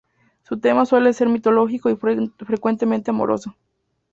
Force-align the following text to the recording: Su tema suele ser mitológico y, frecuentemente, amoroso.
Su 0.41 0.57
tema 0.59 0.87
suele 0.87 1.13
ser 1.13 1.29
mitológico 1.29 1.91
y, 1.91 1.95
frecuentemente, 1.95 3.11
amoroso. 3.11 3.55